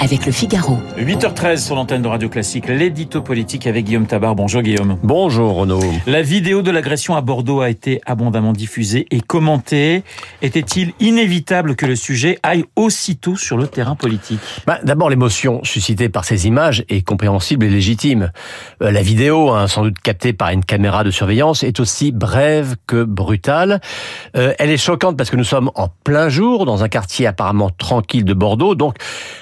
[0.00, 0.78] avec le Figaro.
[0.98, 4.34] 8h13 sur l'antenne de Radio Classique, l'édito politique avec Guillaume Tabar.
[4.34, 4.98] Bonjour Guillaume.
[5.02, 5.80] Bonjour Renaud.
[6.06, 10.02] La vidéo de l'agression à Bordeaux a été abondamment diffusée et commentée.
[10.42, 14.40] Était-il inévitable que le sujet aille aussitôt sur le terrain politique?
[14.66, 18.30] Bah, D'abord, l'émotion suscitée par ces images est compréhensible et légitime.
[18.82, 22.76] Euh, la vidéo, hein, sans doute captée par une caméra de surveillance, est aussi brève
[22.86, 23.80] que brutale.
[24.36, 27.70] Euh, elle est choquante parce que nous sommes en plein jour dans un quartier apparemment
[27.70, 28.74] tranquille de Bordeaux.
[28.74, 28.96] Donc,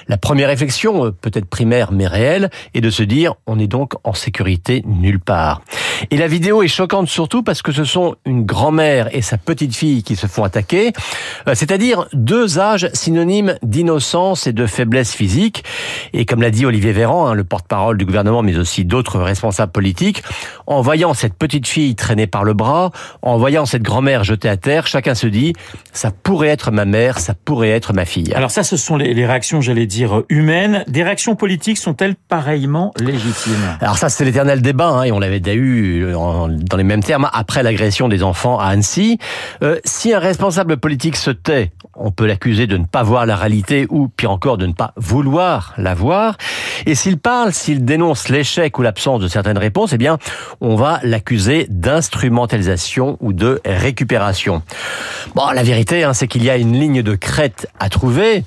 [0.07, 3.93] la première réflexion, euh, peut-être primaire mais réelle, est de se dire on est donc
[4.03, 5.61] en sécurité nulle part.
[6.11, 9.75] Et la vidéo est choquante surtout parce que ce sont une grand-mère et sa petite
[9.75, 10.93] fille qui se font attaquer,
[11.47, 15.63] euh, c'est-à-dire deux âges synonymes d'innocence et de faiblesse physique.
[16.13, 19.71] Et comme l'a dit Olivier Véran, hein, le porte-parole du gouvernement, mais aussi d'autres responsables
[19.71, 20.23] politiques,
[20.67, 24.57] en voyant cette petite fille traînée par le bras, en voyant cette grand-mère jetée à
[24.57, 25.53] terre, chacun se dit
[25.91, 28.33] ça pourrait être ma mère, ça pourrait être ma fille.
[28.33, 30.83] Alors ça, ce sont les, les réactions, j'allais dire, humaines.
[30.87, 33.77] Des réactions politiques sont-elles pareillement légitimes?
[33.81, 37.29] Alors ça, c'est l'éternel débat, hein, et on l'avait déjà eu dans les mêmes termes
[37.33, 39.19] après l'agression des enfants à Annecy.
[39.61, 43.35] Euh, si un responsable politique se tait, on peut l'accuser de ne pas voir la
[43.35, 46.37] réalité ou, pire encore, de ne pas vouloir la voir.
[46.85, 50.17] Et s'il parle, s'il dénonce l'échec ou l'absence de certaines réponses, eh bien,
[50.61, 54.63] on va l'accuser d'instrumentalisation ou de récupération.
[55.35, 58.43] Bon, la vérité, hein, c'est qu'il y a une ligne de crête à trouver.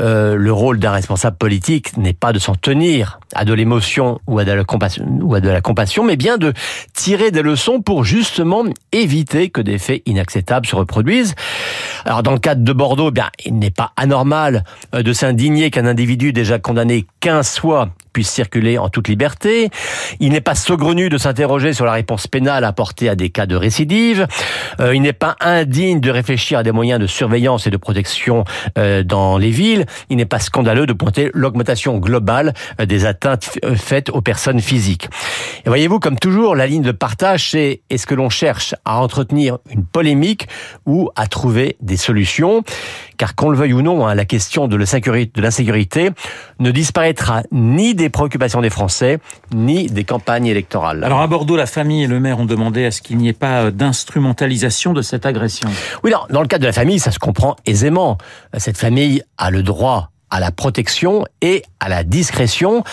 [0.00, 4.38] Euh, le rôle d'un responsable politique n'est pas de s'en tenir à de l'émotion ou
[4.38, 6.52] à de la compassion, ou à de la compassion, mais bien de
[6.94, 11.34] tirer des leçons pour justement éviter que des faits inacceptables se reproduisent.
[12.04, 15.70] Alors dans le cadre de Bordeaux, eh bien, il n'est pas anormal euh, de s'indigner
[15.70, 19.70] qu'un individu déjà condamné 15 fois puisse circuler en toute liberté.
[20.20, 23.56] Il n'est pas saugrenu de s'interroger sur la réponse pénale apportée à des cas de
[23.56, 24.26] récidive.
[24.80, 28.44] Euh, il n'est pas indigne de réfléchir à des moyens de surveillance et de protection
[28.78, 29.86] euh, dans les villes.
[30.08, 35.08] Il n'est pas scandaleux de pointer l'augmentation globale euh, des atteintes faites aux personnes physiques.
[35.64, 39.58] Et voyez-vous, comme toujours, la ligne de partage, c'est est-ce que l'on cherche à entretenir
[39.70, 40.48] une polémique
[40.86, 42.62] ou à trouver des solutions?
[43.16, 46.10] Car qu'on le veuille ou non, hein, la question de l'insécurité
[46.58, 49.18] ne disparaîtra ni des préoccupations des Français,
[49.54, 51.04] ni des campagnes électorales.
[51.04, 53.32] Alors à Bordeaux, la famille et le maire ont demandé à ce qu'il n'y ait
[53.32, 55.68] pas d'instrumentalisation de cette agression.
[56.02, 58.18] Oui, non, dans le cas de la famille, ça se comprend aisément.
[58.56, 62.84] Cette famille a le droit à la protection et à la discrétion.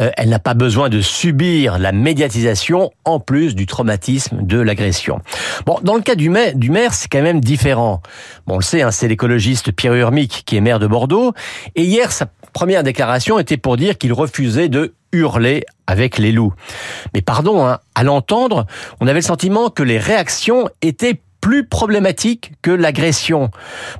[0.00, 5.20] Euh, elle n'a pas besoin de subir la médiatisation en plus du traumatisme de l'agression.
[5.66, 8.00] Bon, dans le cas du maire, du maire c'est quand même différent.
[8.46, 11.32] Bon, on le sait, hein, c'est l'écologiste Pierre Urmic qui est maire de Bordeaux.
[11.74, 16.54] Et hier, sa première déclaration était pour dire qu'il refusait de hurler avec les loups.
[17.12, 18.66] Mais pardon, hein, à l'entendre,
[19.00, 23.50] on avait le sentiment que les réactions étaient plus problématique que l'agression.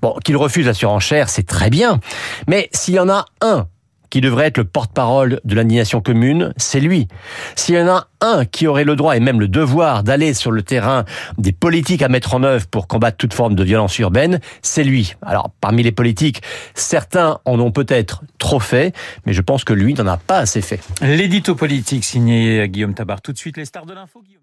[0.01, 2.01] Bon, qu'il refuse la surenchère, c'est très bien.
[2.49, 3.67] Mais s'il y en a un
[4.11, 7.09] qui devrait être le porte-parole de l'indignation commune, c'est lui.
[7.57, 10.51] S'il y en a un qui aurait le droit et même le devoir d'aller sur
[10.51, 11.05] le terrain
[11.39, 15.15] des politiques à mettre en œuvre pour combattre toute forme de violence urbaine, c'est lui.
[15.23, 16.43] Alors, parmi les politiques,
[16.75, 18.95] certains en ont peut-être trop fait,
[19.27, 20.81] mais je pense que lui n'en a pas assez fait.
[21.01, 23.21] L'édito politique signé Guillaume Tabar.
[23.21, 24.41] Tout de suite, les stars de l'info, Guillaume.